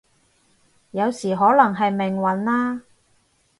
[0.89, 2.81] 有時可能係命運啦